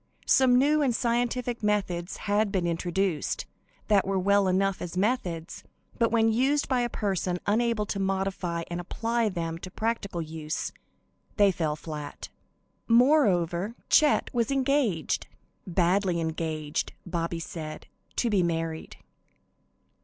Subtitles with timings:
[0.25, 3.45] Some new and scientific methods had been introduced,
[3.87, 5.63] that were well enough as methods,
[5.99, 10.71] but when used by a person unable to modify and apply them to practical use,
[11.37, 12.29] they fell flat.
[12.87, 15.27] Moreover, Chet was engaged
[15.67, 18.97] "badly engaged," Bobby said to be married.